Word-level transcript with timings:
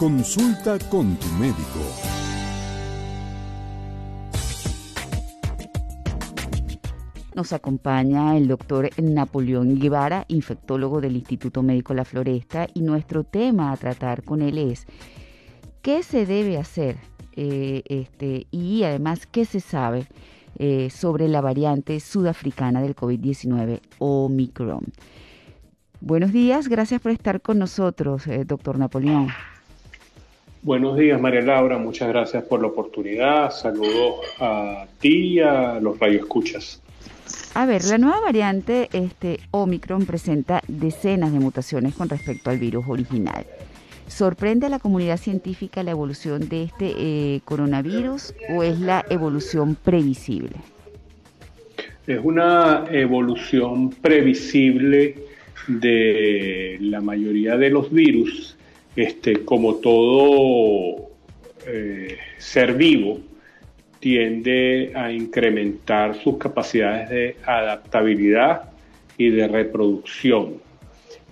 Consulta 0.00 0.78
con 0.88 1.14
tu 1.16 1.26
médico. 1.38 1.78
Nos 7.34 7.52
acompaña 7.52 8.34
el 8.38 8.48
doctor 8.48 8.88
Napoleón 8.96 9.78
Guevara, 9.78 10.24
infectólogo 10.28 11.02
del 11.02 11.16
Instituto 11.16 11.62
Médico 11.62 11.92
La 11.92 12.06
Floresta, 12.06 12.66
y 12.72 12.80
nuestro 12.80 13.24
tema 13.24 13.72
a 13.72 13.76
tratar 13.76 14.22
con 14.24 14.40
él 14.40 14.56
es 14.56 14.86
qué 15.82 16.02
se 16.02 16.24
debe 16.24 16.56
hacer 16.56 16.96
eh, 17.36 17.82
este, 17.84 18.46
y 18.50 18.84
además 18.84 19.26
qué 19.26 19.44
se 19.44 19.60
sabe 19.60 20.06
eh, 20.58 20.88
sobre 20.88 21.28
la 21.28 21.42
variante 21.42 22.00
sudafricana 22.00 22.80
del 22.80 22.96
COVID-19, 22.96 23.82
Omicron. 23.98 24.94
Buenos 26.00 26.32
días, 26.32 26.68
gracias 26.68 27.02
por 27.02 27.12
estar 27.12 27.42
con 27.42 27.58
nosotros, 27.58 28.26
eh, 28.28 28.46
doctor 28.46 28.78
Napoleón. 28.78 29.28
Buenos 30.62 30.98
días, 30.98 31.18
María 31.18 31.40
Laura, 31.40 31.78
muchas 31.78 32.08
gracias 32.08 32.44
por 32.44 32.60
la 32.60 32.66
oportunidad. 32.66 33.50
Saludos 33.50 34.16
a 34.38 34.86
ti 35.00 35.34
y 35.34 35.40
a 35.40 35.80
los 35.80 35.98
radioescuchas. 35.98 36.82
A 37.54 37.64
ver, 37.64 37.82
la 37.84 37.96
nueva 37.96 38.20
variante 38.20 38.90
este, 38.92 39.40
Omicron 39.52 40.04
presenta 40.04 40.62
decenas 40.68 41.32
de 41.32 41.40
mutaciones 41.40 41.94
con 41.94 42.10
respecto 42.10 42.50
al 42.50 42.58
virus 42.58 42.84
original. 42.88 43.46
¿Sorprende 44.06 44.66
a 44.66 44.68
la 44.68 44.80
comunidad 44.80 45.16
científica 45.16 45.82
la 45.82 45.92
evolución 45.92 46.50
de 46.50 46.64
este 46.64 46.92
eh, 46.98 47.40
coronavirus 47.46 48.34
o 48.50 48.62
es 48.62 48.78
la 48.80 49.06
evolución 49.08 49.76
previsible? 49.76 50.56
Es 52.06 52.20
una 52.22 52.84
evolución 52.90 53.90
previsible 53.90 55.16
de 55.68 56.76
la 56.80 57.00
mayoría 57.00 57.56
de 57.56 57.70
los 57.70 57.90
virus. 57.90 58.58
Este, 58.96 59.44
como 59.44 59.76
todo 59.76 61.10
eh, 61.66 62.18
ser 62.38 62.74
vivo, 62.74 63.20
tiende 64.00 64.92
a 64.94 65.12
incrementar 65.12 66.16
sus 66.16 66.38
capacidades 66.38 67.10
de 67.10 67.36
adaptabilidad 67.44 68.70
y 69.16 69.28
de 69.28 69.46
reproducción. 69.46 70.54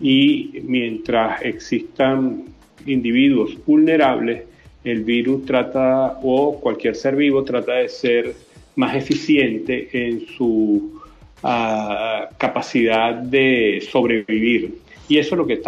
Y 0.01 0.61
mientras 0.65 1.43
existan 1.43 2.45
individuos 2.87 3.57
vulnerables, 3.67 4.45
el 4.85 5.03
virus 5.03 5.45
trata, 5.45 6.21
o 6.23 6.61
cualquier 6.61 6.95
ser 6.95 7.17
vivo 7.17 7.43
trata 7.43 7.75
de 7.75 7.89
ser 7.89 8.35
más 8.77 8.95
eficiente 8.95 9.89
en 9.93 10.27
su 10.27 11.01
ah, 11.43 12.29
capacidad 12.39 13.15
de 13.15 13.85
sobrevivir. 13.91 14.79
Y 15.09 15.19
eso 15.19 15.35
es 15.35 15.39
lo 15.39 15.47
que 15.47 15.63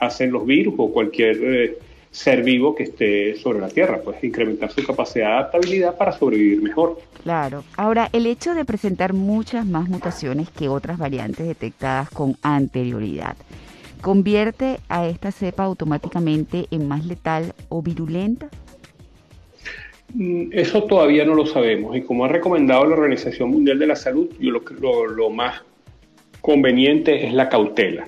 hacen 0.00 0.32
los 0.32 0.46
virus 0.46 0.74
o 0.78 0.90
cualquier 0.90 1.36
eh, 1.42 1.78
ser 2.14 2.44
vivo 2.44 2.76
que 2.76 2.84
esté 2.84 3.36
sobre 3.36 3.58
la 3.58 3.68
Tierra, 3.68 4.00
pues 4.02 4.22
incrementar 4.22 4.70
su 4.70 4.86
capacidad 4.86 5.26
de 5.26 5.32
adaptabilidad 5.32 5.98
para 5.98 6.12
sobrevivir 6.12 6.62
mejor. 6.62 7.00
Claro. 7.24 7.64
Ahora, 7.76 8.08
el 8.12 8.26
hecho 8.26 8.54
de 8.54 8.64
presentar 8.64 9.12
muchas 9.12 9.66
más 9.66 9.88
mutaciones 9.88 10.48
que 10.48 10.68
otras 10.68 10.96
variantes 10.96 11.46
detectadas 11.46 12.08
con 12.10 12.36
anterioridad, 12.40 13.36
¿convierte 14.00 14.78
a 14.88 15.08
esta 15.08 15.32
cepa 15.32 15.64
automáticamente 15.64 16.66
en 16.70 16.86
más 16.86 17.04
letal 17.04 17.52
o 17.68 17.82
virulenta? 17.82 18.48
Mm, 20.14 20.52
eso 20.52 20.84
todavía 20.84 21.24
no 21.24 21.34
lo 21.34 21.46
sabemos 21.46 21.96
y 21.96 22.02
como 22.02 22.24
ha 22.24 22.28
recomendado 22.28 22.86
la 22.86 22.94
Organización 22.94 23.50
Mundial 23.50 23.78
de 23.80 23.88
la 23.88 23.96
Salud, 23.96 24.30
yo 24.38 24.52
lo, 24.52 25.06
lo 25.08 25.30
más 25.30 25.62
conveniente 26.40 27.26
es 27.26 27.34
la 27.34 27.48
cautela 27.48 28.06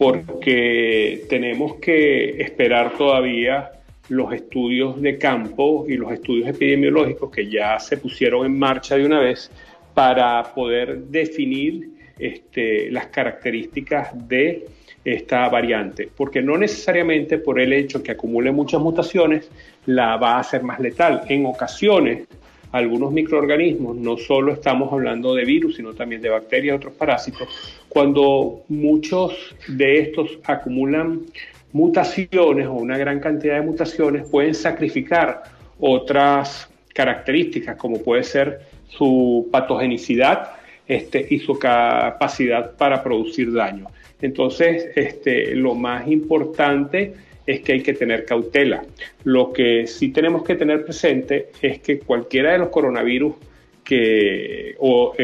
porque 0.00 1.26
tenemos 1.28 1.74
que 1.74 2.40
esperar 2.40 2.96
todavía 2.96 3.70
los 4.08 4.32
estudios 4.32 4.98
de 5.02 5.18
campo 5.18 5.84
y 5.86 5.98
los 5.98 6.10
estudios 6.10 6.48
epidemiológicos 6.48 7.30
que 7.30 7.50
ya 7.50 7.78
se 7.78 7.98
pusieron 7.98 8.46
en 8.46 8.58
marcha 8.58 8.96
de 8.96 9.04
una 9.04 9.20
vez 9.20 9.50
para 9.92 10.54
poder 10.54 11.00
definir 11.00 11.90
este, 12.18 12.90
las 12.90 13.08
características 13.08 14.26
de 14.26 14.68
esta 15.04 15.46
variante, 15.50 16.08
porque 16.16 16.40
no 16.40 16.56
necesariamente 16.56 17.36
por 17.36 17.60
el 17.60 17.70
hecho 17.74 18.02
que 18.02 18.12
acumule 18.12 18.52
muchas 18.52 18.80
mutaciones 18.80 19.50
la 19.84 20.16
va 20.16 20.36
a 20.36 20.40
hacer 20.40 20.62
más 20.62 20.80
letal. 20.80 21.24
En 21.28 21.44
ocasiones 21.44 22.26
algunos 22.72 23.12
microorganismos, 23.12 23.96
no 23.96 24.16
solo 24.16 24.52
estamos 24.52 24.92
hablando 24.92 25.34
de 25.34 25.44
virus, 25.44 25.76
sino 25.76 25.92
también 25.94 26.22
de 26.22 26.28
bacterias 26.28 26.74
y 26.74 26.76
otros 26.76 26.94
parásitos, 26.94 27.48
cuando 27.88 28.62
muchos 28.68 29.54
de 29.66 29.98
estos 30.00 30.38
acumulan 30.44 31.22
mutaciones 31.72 32.66
o 32.66 32.74
una 32.74 32.98
gran 32.98 33.20
cantidad 33.20 33.56
de 33.56 33.62
mutaciones, 33.62 34.28
pueden 34.28 34.54
sacrificar 34.54 35.42
otras 35.78 36.68
características, 36.94 37.76
como 37.76 38.02
puede 38.02 38.24
ser 38.24 38.60
su 38.88 39.48
patogenicidad 39.50 40.50
este, 40.86 41.26
y 41.30 41.38
su 41.38 41.58
capacidad 41.58 42.76
para 42.76 43.02
producir 43.02 43.52
daño. 43.52 43.86
Entonces, 44.20 44.90
este, 44.96 45.54
lo 45.54 45.74
más 45.74 46.06
importante 46.08 47.14
es 47.46 47.60
que 47.60 47.72
hay 47.72 47.82
que 47.82 47.94
tener 47.94 48.24
cautela. 48.24 48.82
Lo 49.24 49.52
que 49.52 49.86
sí 49.86 50.10
tenemos 50.10 50.44
que 50.44 50.54
tener 50.54 50.84
presente 50.84 51.50
es 51.60 51.80
que 51.80 51.98
cualquiera 51.98 52.52
de 52.52 52.58
los 52.58 52.68
coronavirus 52.68 53.34
que, 53.84 54.76
o 54.78 55.14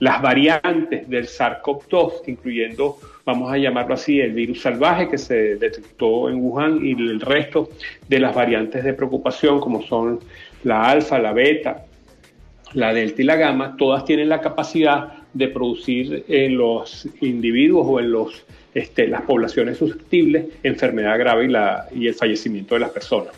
las 0.00 0.22
variantes 0.22 1.08
del 1.08 1.26
SARS-CoV-2, 1.26 2.22
incluyendo, 2.26 2.96
vamos 3.26 3.52
a 3.52 3.58
llamarlo 3.58 3.94
así, 3.94 4.20
el 4.20 4.32
virus 4.32 4.62
salvaje 4.62 5.08
que 5.08 5.18
se 5.18 5.56
detectó 5.56 6.30
en 6.30 6.36
Wuhan 6.36 6.84
y 6.84 6.92
el 6.92 7.20
resto 7.20 7.68
de 8.08 8.18
las 8.18 8.34
variantes 8.34 8.82
de 8.84 8.94
preocupación, 8.94 9.60
como 9.60 9.82
son 9.82 10.20
la 10.64 10.90
alfa, 10.90 11.18
la 11.18 11.32
beta, 11.32 11.84
la 12.72 12.94
delta 12.94 13.20
y 13.20 13.24
la 13.24 13.36
gamma, 13.36 13.76
todas 13.76 14.04
tienen 14.04 14.28
la 14.28 14.40
capacidad 14.40 15.21
de 15.34 15.48
producir 15.48 16.24
en 16.28 16.56
los 16.56 17.08
individuos 17.20 17.86
o 17.88 18.00
en 18.00 18.12
los 18.12 18.44
este, 18.74 19.06
las 19.06 19.22
poblaciones 19.22 19.76
susceptibles, 19.76 20.46
enfermedad 20.62 21.18
grave 21.18 21.44
y, 21.44 21.48
la, 21.48 21.88
y 21.94 22.08
el 22.08 22.14
fallecimiento 22.14 22.74
de 22.74 22.80
las 22.80 22.90
personas. 22.90 23.34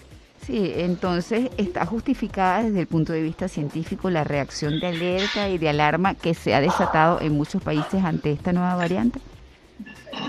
Sí, 0.46 0.72
entonces 0.76 1.50
está 1.56 1.86
justificada 1.86 2.62
desde 2.62 2.80
el 2.80 2.86
punto 2.86 3.12
de 3.12 3.22
vista 3.22 3.48
científico 3.48 4.10
la 4.10 4.24
reacción 4.24 4.78
de 4.78 4.88
alerta 4.88 5.48
y 5.48 5.58
de 5.58 5.70
alarma 5.70 6.14
que 6.14 6.34
se 6.34 6.54
ha 6.54 6.60
desatado 6.60 7.20
en 7.20 7.32
muchos 7.32 7.62
países 7.62 8.04
ante 8.04 8.30
esta 8.30 8.52
nueva 8.52 8.76
variante. 8.76 9.20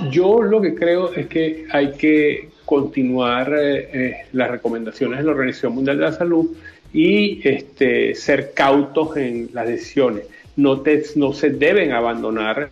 Yo 0.10 0.42
lo 0.42 0.62
que 0.62 0.74
creo 0.74 1.14
es 1.14 1.28
que 1.28 1.68
hay 1.72 1.92
que 1.92 2.50
continuar 2.66 3.54
eh, 3.54 3.90
eh, 3.94 4.16
las 4.32 4.50
recomendaciones 4.50 5.20
de 5.20 5.26
la 5.26 5.32
Organización 5.32 5.76
Mundial 5.76 5.98
de 5.98 6.04
la 6.04 6.14
Salud 6.14 6.48
y 6.96 7.42
este, 7.44 8.16
ser 8.16 8.54
cautos 8.54 9.18
en 9.18 9.50
las 9.52 9.68
decisiones. 9.68 10.28
No, 10.56 10.82
no 11.18 11.34
se 11.34 11.50
deben 11.50 11.92
abandonar 11.92 12.70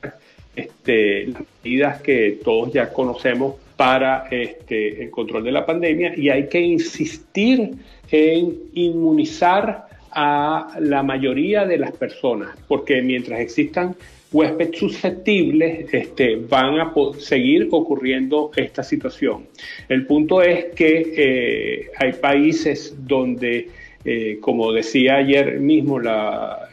este, 0.55 1.27
las 1.27 1.41
medidas 1.61 2.01
que 2.01 2.39
todos 2.41 2.71
ya 2.71 2.93
conocemos 2.93 3.55
para 3.75 4.29
este, 4.31 5.03
el 5.03 5.11
control 5.11 5.43
de 5.43 5.51
la 5.51 5.65
pandemia 5.65 6.13
y 6.15 6.29
hay 6.29 6.47
que 6.47 6.61
insistir 6.61 7.71
en 8.09 8.57
inmunizar 8.73 9.87
a 10.09 10.77
la 10.79 11.03
mayoría 11.03 11.65
de 11.65 11.77
las 11.77 11.91
personas, 11.91 12.55
porque 12.69 13.01
mientras 13.01 13.41
existan 13.41 13.93
huéspedes 14.31 14.79
susceptibles, 14.79 15.93
este, 15.93 16.37
van 16.37 16.79
a 16.79 16.93
seguir 17.19 17.67
ocurriendo 17.71 18.51
esta 18.55 18.83
situación. 18.83 19.47
El 19.89 20.05
punto 20.05 20.41
es 20.41 20.65
que 20.75 21.13
eh, 21.17 21.91
hay 21.97 22.13
países 22.13 22.95
donde 23.05 23.82
eh, 24.05 24.37
como 24.41 24.71
decía 24.71 25.15
ayer 25.15 25.59
mismo 25.59 25.99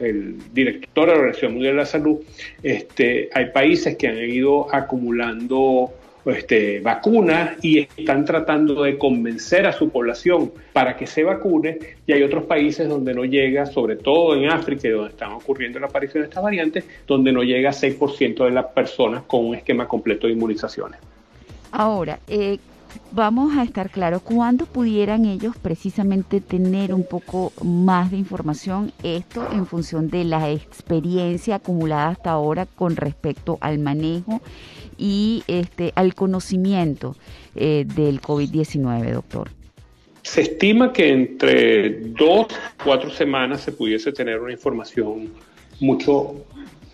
el 0.00 0.36
director 0.52 1.06
de 1.06 1.12
la 1.12 1.18
Organización 1.18 1.52
Mundial 1.52 1.74
de 1.74 1.78
la 1.78 1.86
Salud, 1.86 2.18
este, 2.62 3.30
hay 3.32 3.46
países 3.46 3.96
que 3.96 4.08
han 4.08 4.18
ido 4.18 4.72
acumulando 4.74 5.92
este, 6.26 6.80
vacunas 6.80 7.52
y 7.62 7.78
están 7.96 8.24
tratando 8.24 8.82
de 8.82 8.98
convencer 8.98 9.66
a 9.66 9.72
su 9.72 9.90
población 9.90 10.52
para 10.72 10.96
que 10.96 11.06
se 11.06 11.24
vacune 11.24 11.78
y 12.06 12.12
hay 12.12 12.22
otros 12.22 12.44
países 12.44 12.88
donde 12.88 13.14
no 13.14 13.24
llega, 13.24 13.66
sobre 13.66 13.96
todo 13.96 14.36
en 14.36 14.50
África, 14.50 14.88
donde 14.90 15.10
están 15.10 15.32
ocurriendo 15.32 15.78
la 15.78 15.86
aparición 15.86 16.22
de 16.22 16.28
estas 16.28 16.42
variantes, 16.42 16.84
donde 17.06 17.32
no 17.32 17.42
llega 17.42 17.70
6% 17.70 18.44
de 18.44 18.50
las 18.50 18.66
personas 18.66 19.22
con 19.22 19.46
un 19.46 19.54
esquema 19.54 19.88
completo 19.88 20.26
de 20.26 20.34
inmunizaciones. 20.34 21.00
Ahora, 21.72 22.18
eh, 22.28 22.58
vamos 23.12 23.56
a 23.56 23.62
estar 23.62 23.90
claros, 23.90 24.22
¿cuándo 24.22 24.66
pudieran 24.66 25.24
ellos 25.24 25.56
precisamente 25.60 26.40
tener 26.40 26.94
un 26.94 27.04
poco 27.04 27.52
más 27.62 28.10
de 28.10 28.16
información? 28.16 28.92
Esto 29.02 29.46
en 29.52 29.66
función 29.66 30.08
de 30.08 30.24
la 30.24 30.50
experiencia 30.50 31.56
acumulada 31.56 32.08
hasta 32.08 32.30
ahora 32.30 32.66
con 32.66 32.96
respecto 32.96 33.58
al 33.60 33.78
manejo 33.78 34.40
y 34.98 35.42
este, 35.46 35.92
al 35.96 36.14
conocimiento 36.14 37.16
eh, 37.56 37.84
del 37.86 38.20
COVID-19, 38.20 39.12
doctor. 39.12 39.50
Se 40.22 40.42
estima 40.42 40.92
que 40.92 41.08
entre 41.08 42.00
dos, 42.10 42.48
cuatro 42.84 43.10
semanas 43.10 43.62
se 43.62 43.72
pudiese 43.72 44.12
tener 44.12 44.38
una 44.40 44.52
información 44.52 45.30
mucho 45.80 46.44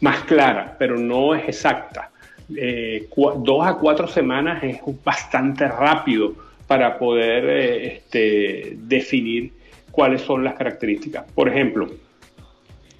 más 0.00 0.22
clara, 0.24 0.76
pero 0.78 0.96
no 0.98 1.34
es 1.34 1.48
exacta 1.48 2.10
eh, 2.54 3.08
dos 3.38 3.66
a 3.66 3.74
cuatro 3.74 4.06
semanas 4.06 4.62
es 4.62 4.78
bastante 5.04 5.66
rápido 5.66 6.34
para 6.66 6.98
poder 6.98 7.44
eh, 7.44 7.86
este, 7.94 8.76
definir 8.82 9.52
cuáles 9.90 10.22
son 10.22 10.44
las 10.44 10.54
características. 10.54 11.24
Por 11.32 11.48
ejemplo, 11.48 11.88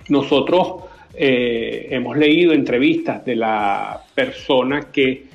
nosotros 0.08 0.84
eh, 1.14 1.88
hemos 1.90 2.16
leído 2.16 2.52
entrevistas 2.52 3.24
de 3.24 3.36
la 3.36 4.00
persona 4.14 4.88
que 4.92 5.26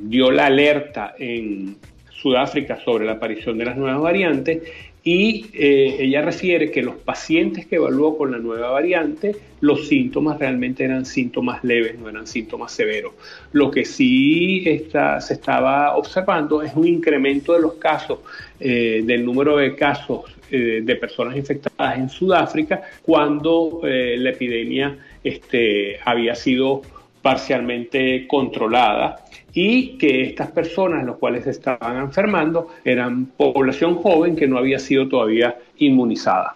dio 0.00 0.32
la 0.32 0.46
alerta 0.46 1.14
en 1.16 1.76
Sudáfrica 2.10 2.80
sobre 2.84 3.04
la 3.06 3.12
aparición 3.12 3.56
de 3.58 3.64
las 3.64 3.76
nuevas 3.76 4.00
variantes 4.00 4.60
y 5.06 5.46
eh, 5.52 5.98
ella 6.00 6.20
refiere 6.20 6.72
que 6.72 6.82
los 6.82 6.96
pacientes 6.96 7.64
que 7.66 7.76
evaluó 7.76 8.18
con 8.18 8.32
la 8.32 8.38
nueva 8.38 8.70
variante, 8.70 9.36
los 9.60 9.86
síntomas 9.86 10.40
realmente 10.40 10.82
eran 10.82 11.06
síntomas 11.06 11.62
leves, 11.62 11.96
no 11.96 12.08
eran 12.08 12.26
síntomas 12.26 12.72
severos. 12.72 13.12
Lo 13.52 13.70
que 13.70 13.84
sí 13.84 14.64
está, 14.66 15.20
se 15.20 15.34
estaba 15.34 15.96
observando 15.96 16.60
es 16.60 16.74
un 16.74 16.88
incremento 16.88 17.52
de 17.52 17.60
los 17.60 17.74
casos, 17.74 18.18
del 18.58 19.24
número 19.24 19.58
de 19.58 19.76
casos 19.76 20.24
de 20.50 20.96
personas 20.96 21.36
infectadas 21.36 21.98
en 21.98 22.08
Sudáfrica 22.08 22.82
cuando 23.02 23.82
la 23.84 24.30
epidemia 24.30 24.98
este, 25.22 25.98
había 26.04 26.34
sido 26.34 26.82
parcialmente 27.26 28.24
controlada 28.28 29.16
y 29.52 29.98
que 29.98 30.22
estas 30.22 30.52
personas, 30.52 31.04
los 31.04 31.16
cuales 31.16 31.44
estaban 31.48 31.96
enfermando, 31.96 32.68
eran 32.84 33.26
población 33.36 33.96
joven 33.96 34.36
que 34.36 34.46
no 34.46 34.58
había 34.58 34.78
sido 34.78 35.08
todavía 35.08 35.58
inmunizada. 35.78 36.55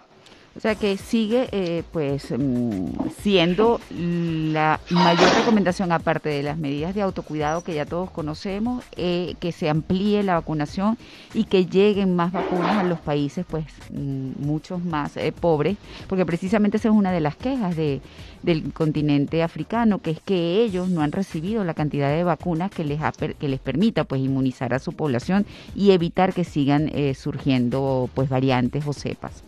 O 0.53 0.59
sea 0.59 0.75
que 0.75 0.97
sigue 0.97 1.47
eh, 1.53 1.83
pues 1.93 2.29
mm, 2.29 2.87
siendo 3.21 3.79
la 3.89 4.81
mayor 4.89 5.29
recomendación, 5.33 5.93
aparte 5.93 6.27
de 6.27 6.43
las 6.43 6.57
medidas 6.57 6.93
de 6.93 7.01
autocuidado 7.01 7.63
que 7.63 7.73
ya 7.73 7.85
todos 7.85 8.11
conocemos, 8.11 8.83
eh, 8.97 9.35
que 9.39 9.53
se 9.53 9.69
amplíe 9.69 10.23
la 10.23 10.33
vacunación 10.33 10.97
y 11.33 11.45
que 11.45 11.67
lleguen 11.67 12.17
más 12.17 12.33
vacunas 12.33 12.79
a 12.79 12.83
los 12.83 12.99
países 12.99 13.45
pues 13.49 13.63
mm, 13.91 14.45
muchos 14.45 14.83
más 14.83 15.15
eh, 15.15 15.31
pobres, 15.31 15.77
porque 16.09 16.25
precisamente 16.25 16.75
esa 16.75 16.89
es 16.89 16.95
una 16.95 17.13
de 17.13 17.21
las 17.21 17.37
quejas 17.37 17.77
de, 17.77 18.01
del 18.43 18.73
continente 18.73 19.43
africano, 19.43 19.99
que 19.99 20.11
es 20.11 20.19
que 20.19 20.63
ellos 20.63 20.89
no 20.89 21.01
han 21.01 21.13
recibido 21.13 21.63
la 21.63 21.73
cantidad 21.73 22.09
de 22.09 22.25
vacunas 22.25 22.71
que 22.71 22.83
les, 22.83 22.99
que 23.39 23.47
les 23.47 23.59
permita 23.61 24.03
pues 24.03 24.19
inmunizar 24.19 24.73
a 24.73 24.79
su 24.79 24.91
población 24.91 25.45
y 25.75 25.91
evitar 25.91 26.33
que 26.33 26.43
sigan 26.43 26.91
surgiendo 27.15 28.09
pues 28.13 28.27
variantes 28.27 28.85
o 28.85 28.91
cepas. 28.91 29.43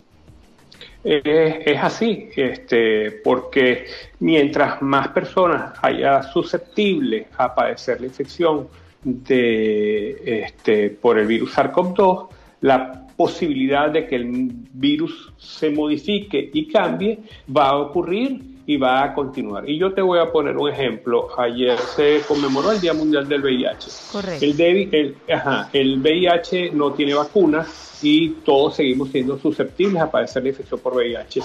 Es, 1.04 1.78
así, 1.82 2.30
este, 2.34 3.10
porque 3.22 3.84
mientras 4.20 4.80
más 4.80 5.08
personas 5.08 5.74
haya 5.82 6.22
susceptibles 6.22 7.26
a 7.36 7.54
padecer 7.54 8.00
la 8.00 8.06
infección 8.06 8.68
de, 9.02 10.44
este, 10.46 10.88
por 10.88 11.18
el 11.18 11.26
virus 11.26 11.54
SARS-CoV-2, 11.54 12.28
la 12.62 13.06
posibilidad 13.16 13.90
de 13.90 14.06
que 14.06 14.16
el 14.16 14.50
virus 14.72 15.32
se 15.36 15.70
modifique 15.70 16.50
y 16.52 16.68
cambie 16.68 17.18
va 17.54 17.68
a 17.68 17.76
ocurrir 17.76 18.53
y 18.66 18.76
va 18.76 19.04
a 19.04 19.14
continuar. 19.14 19.68
Y 19.68 19.78
yo 19.78 19.92
te 19.92 20.00
voy 20.00 20.18
a 20.18 20.30
poner 20.30 20.56
un 20.56 20.70
ejemplo. 20.70 21.28
Ayer 21.38 21.78
se 21.78 22.20
conmemoró 22.26 22.72
el 22.72 22.80
Día 22.80 22.94
Mundial 22.94 23.28
del 23.28 23.42
VIH. 23.42 23.90
Correcto. 24.12 24.44
El, 24.44 24.94
el, 24.94 25.16
ajá, 25.32 25.68
el 25.72 25.98
VIH 26.00 26.70
no 26.72 26.92
tiene 26.92 27.14
vacuna 27.14 27.66
y 28.02 28.30
todos 28.44 28.76
seguimos 28.76 29.10
siendo 29.10 29.38
susceptibles 29.38 30.00
a 30.00 30.10
padecer 30.10 30.42
la 30.42 30.50
infección 30.50 30.80
por 30.80 30.94
VIH. 30.94 31.40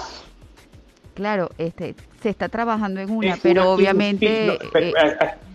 Claro, 1.20 1.50
este, 1.58 1.96
se 2.22 2.30
está 2.30 2.48
trabajando 2.48 3.02
en 3.02 3.12
una, 3.12 3.38
pero 3.44 3.72
obviamente... 3.72 4.54
Eh, 4.54 4.94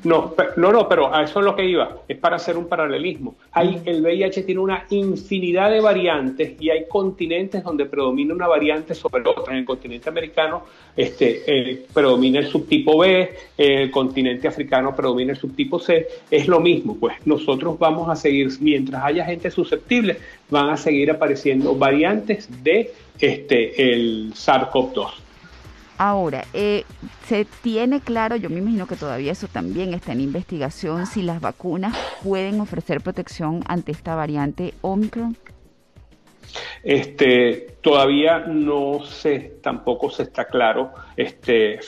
no, 0.05 0.35
no, 0.59 0.73
no, 0.73 0.87
pero 0.87 1.15
a 1.15 1.25
eso 1.25 1.39
es 1.39 1.45
lo 1.47 1.57
que 1.57 1.65
iba, 1.65 2.01
es 2.07 2.19
para 2.19 2.37
hacer 2.37 2.59
un 2.59 2.69
paralelismo. 2.69 3.35
Hay, 3.53 3.81
el 3.87 4.03
VIH 4.03 4.43
tiene 4.43 4.61
una 4.61 4.85
infinidad 4.91 5.71
de 5.71 5.81
variantes 5.81 6.61
y 6.61 6.69
hay 6.69 6.87
continentes 6.87 7.65
donde 7.65 7.87
predomina 7.87 8.35
una 8.35 8.47
variante 8.47 8.95
sobre 8.95 9.27
otra. 9.27 9.55
En 9.55 9.61
el 9.61 9.65
continente 9.65 10.11
americano 10.11 10.65
este, 10.95 11.45
eh, 11.47 11.87
predomina 11.95 12.41
el 12.41 12.49
subtipo 12.49 12.99
B, 12.99 13.35
en 13.57 13.79
el 13.79 13.91
continente 13.91 14.47
africano 14.47 14.95
predomina 14.95 15.33
el 15.33 15.39
subtipo 15.39 15.79
C. 15.79 16.07
Es 16.31 16.47
lo 16.47 16.61
mismo, 16.61 16.99
pues 17.01 17.15
nosotros 17.25 17.79
vamos 17.79 18.11
a 18.11 18.17
seguir, 18.17 18.51
mientras 18.61 19.03
haya 19.03 19.25
gente 19.25 19.51
susceptible, 19.51 20.19
van 20.51 20.69
a 20.69 20.77
seguir 20.77 21.11
apareciendo 21.11 21.75
variantes 21.75 22.51
de 22.63 22.93
este, 23.19 23.95
el 23.95 24.35
SARS-CoV-2. 24.35 25.24
Ahora, 25.97 26.45
eh, 26.53 26.85
¿se 27.27 27.47
tiene 27.63 28.01
claro, 28.01 28.37
yo 28.37 28.51
me 28.51 28.59
imagino 28.59 28.87
que 28.87 28.97
todavía 28.97 29.33
eso 29.33 29.47
también 29.47 29.95
está 29.95 30.13
en 30.13 30.21
investigación, 30.21 31.07
si 31.07 31.23
las 31.23 31.41
vacunas 31.41 31.97
pueden 32.23 32.61
ofrecer 32.61 33.01
protección 33.01 33.63
ante 33.67 33.93
esta 33.93 34.15
variante 34.15 34.75
Omicron? 34.81 35.37
Este, 36.83 37.77
todavía 37.81 38.41
no 38.41 39.05
sé, 39.05 39.59
tampoco 39.63 40.11
se 40.11 40.25
está 40.25 40.47
claro. 40.47 40.93
Este, 41.17 41.81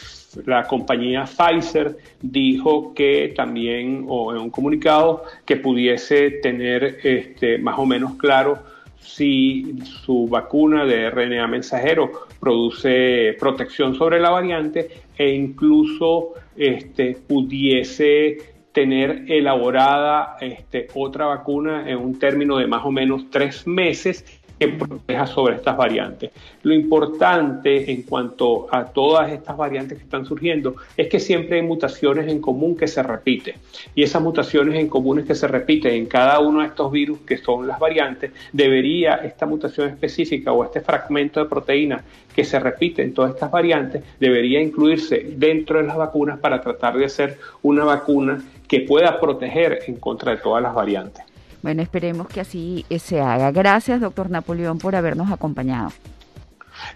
la 0.44 0.64
compañía 0.64 1.24
Pfizer 1.24 1.96
dijo 2.22 2.94
que 2.94 3.32
también, 3.36 4.06
o 4.08 4.32
en 4.32 4.40
un 4.40 4.50
comunicado, 4.50 5.24
que 5.44 5.56
pudiese 5.56 6.30
tener 6.30 7.00
este, 7.02 7.58
más 7.58 7.78
o 7.78 7.86
menos 7.86 8.14
claro 8.14 8.75
si 9.06 9.76
su 9.84 10.26
vacuna 10.26 10.84
de 10.84 11.08
RNA 11.10 11.46
mensajero 11.46 12.10
produce 12.40 13.36
protección 13.38 13.94
sobre 13.94 14.20
la 14.20 14.30
variante 14.30 14.88
e 15.16 15.30
incluso 15.30 16.34
este, 16.56 17.16
pudiese 17.26 18.54
tener 18.72 19.24
elaborada 19.28 20.36
este, 20.40 20.88
otra 20.94 21.26
vacuna 21.26 21.88
en 21.88 21.98
un 21.98 22.18
término 22.18 22.58
de 22.58 22.66
más 22.66 22.84
o 22.84 22.90
menos 22.90 23.30
tres 23.30 23.66
meses 23.66 24.24
que 24.58 24.68
proteja 24.68 25.26
sobre 25.26 25.56
estas 25.56 25.76
variantes. 25.76 26.30
Lo 26.62 26.74
importante 26.74 27.90
en 27.90 28.02
cuanto 28.02 28.66
a 28.70 28.84
todas 28.86 29.30
estas 29.32 29.56
variantes 29.56 29.98
que 29.98 30.04
están 30.04 30.24
surgiendo 30.24 30.76
es 30.96 31.08
que 31.08 31.20
siempre 31.20 31.56
hay 31.56 31.62
mutaciones 31.62 32.28
en 32.28 32.40
común 32.40 32.76
que 32.76 32.88
se 32.88 33.02
repiten. 33.02 33.56
Y 33.94 34.02
esas 34.02 34.22
mutaciones 34.22 34.76
en 34.76 34.88
comunes 34.88 35.26
que 35.26 35.34
se 35.34 35.48
repiten 35.48 35.92
en 35.92 36.06
cada 36.06 36.40
uno 36.40 36.60
de 36.60 36.68
estos 36.68 36.90
virus 36.90 37.20
que 37.20 37.36
son 37.36 37.66
las 37.66 37.78
variantes, 37.78 38.32
debería 38.52 39.16
esta 39.16 39.46
mutación 39.46 39.88
específica 39.88 40.52
o 40.52 40.64
este 40.64 40.80
fragmento 40.80 41.40
de 41.40 41.48
proteína 41.48 42.04
que 42.34 42.44
se 42.44 42.58
repite 42.58 43.02
en 43.02 43.14
todas 43.14 43.32
estas 43.32 43.50
variantes, 43.50 44.02
debería 44.20 44.60
incluirse 44.60 45.26
dentro 45.36 45.78
de 45.78 45.86
las 45.86 45.96
vacunas 45.96 46.38
para 46.38 46.60
tratar 46.60 46.96
de 46.98 47.06
hacer 47.06 47.38
una 47.62 47.84
vacuna 47.84 48.44
que 48.68 48.80
pueda 48.80 49.18
proteger 49.18 49.80
en 49.86 49.96
contra 49.96 50.32
de 50.32 50.38
todas 50.38 50.62
las 50.62 50.74
variantes. 50.74 51.24
Bueno, 51.66 51.82
esperemos 51.82 52.28
que 52.28 52.38
así 52.38 52.86
eh, 52.88 53.00
se 53.00 53.20
haga. 53.20 53.50
Gracias, 53.50 54.00
doctor 54.00 54.30
Napoleón, 54.30 54.78
por 54.78 54.94
habernos 54.94 55.32
acompañado. 55.32 55.90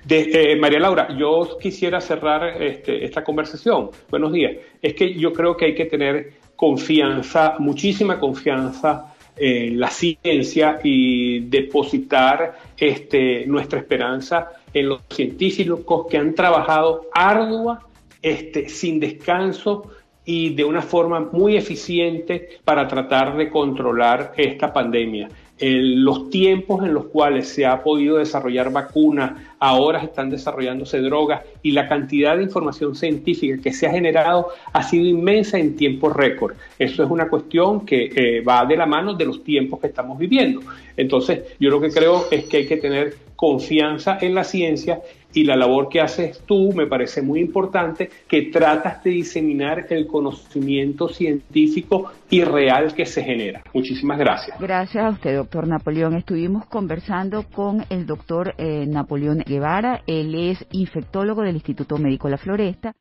Eh, 0.08 0.54
María 0.60 0.78
Laura, 0.78 1.08
yo 1.18 1.58
quisiera 1.60 2.00
cerrar 2.00 2.62
este, 2.62 3.04
esta 3.04 3.24
conversación. 3.24 3.90
Buenos 4.08 4.32
días. 4.32 4.52
Es 4.80 4.94
que 4.94 5.12
yo 5.12 5.32
creo 5.32 5.56
que 5.56 5.64
hay 5.64 5.74
que 5.74 5.86
tener 5.86 6.34
confianza, 6.54 7.56
muchísima 7.58 8.20
confianza 8.20 9.12
en 9.36 9.80
la 9.80 9.90
ciencia 9.90 10.78
y 10.84 11.40
depositar 11.40 12.56
este, 12.76 13.46
nuestra 13.46 13.80
esperanza 13.80 14.52
en 14.72 14.88
los 14.88 15.02
científicos 15.10 16.06
que 16.08 16.16
han 16.16 16.32
trabajado 16.32 17.08
ardua, 17.12 17.88
este, 18.22 18.68
sin 18.68 19.00
descanso, 19.00 19.90
y 20.32 20.50
de 20.50 20.62
una 20.62 20.80
forma 20.80 21.28
muy 21.32 21.56
eficiente 21.56 22.60
para 22.64 22.86
tratar 22.86 23.36
de 23.36 23.50
controlar 23.50 24.32
esta 24.36 24.72
pandemia. 24.72 25.28
los 25.58 26.30
tiempos 26.30 26.84
en 26.84 26.94
los 26.94 27.06
cuales 27.06 27.48
se 27.48 27.66
ha 27.66 27.82
podido 27.82 28.16
desarrollar 28.18 28.72
vacunas, 28.72 29.32
ahora 29.58 30.00
están 30.02 30.30
desarrollándose 30.30 31.00
drogas 31.00 31.42
y 31.62 31.72
la 31.72 31.88
cantidad 31.88 32.36
de 32.36 32.44
información 32.44 32.94
científica 32.94 33.60
que 33.60 33.72
se 33.72 33.88
ha 33.88 33.90
generado 33.90 34.50
ha 34.72 34.82
sido 34.84 35.04
inmensa 35.04 35.58
en 35.58 35.74
tiempo 35.74 36.08
récord. 36.10 36.54
Eso 36.78 37.02
es 37.02 37.10
una 37.10 37.28
cuestión 37.28 37.84
que 37.84 38.04
eh, 38.14 38.40
va 38.40 38.64
de 38.64 38.76
la 38.76 38.86
mano 38.86 39.14
de 39.14 39.26
los 39.26 39.42
tiempos 39.42 39.80
que 39.80 39.88
estamos 39.88 40.16
viviendo. 40.16 40.60
Entonces, 40.96 41.40
yo 41.58 41.70
lo 41.70 41.80
que 41.80 41.90
creo 41.90 42.26
es 42.30 42.44
que 42.44 42.58
hay 42.58 42.66
que 42.66 42.76
tener 42.76 43.16
confianza 43.34 44.18
en 44.20 44.34
la 44.34 44.44
ciencia 44.44 45.00
y 45.32 45.44
la 45.44 45.56
labor 45.56 45.88
que 45.88 46.00
haces 46.00 46.40
tú 46.46 46.72
me 46.72 46.86
parece 46.86 47.22
muy 47.22 47.40
importante, 47.40 48.10
que 48.28 48.42
tratas 48.42 49.02
de 49.04 49.10
diseminar 49.10 49.86
el 49.90 50.06
conocimiento 50.06 51.08
científico 51.08 52.12
y 52.28 52.42
real 52.42 52.94
que 52.94 53.06
se 53.06 53.22
genera. 53.22 53.62
Muchísimas 53.72 54.18
gracias. 54.18 54.58
Gracias 54.60 55.04
a 55.04 55.10
usted, 55.10 55.36
doctor 55.36 55.66
Napoleón. 55.66 56.14
Estuvimos 56.14 56.66
conversando 56.66 57.44
con 57.44 57.84
el 57.90 58.06
doctor 58.06 58.54
eh, 58.58 58.86
Napoleón 58.86 59.42
Guevara, 59.46 60.02
él 60.06 60.34
es 60.34 60.66
infectólogo 60.72 61.42
del 61.42 61.56
Instituto 61.56 61.98
Médico 61.98 62.28
La 62.28 62.38
Floresta. 62.38 62.94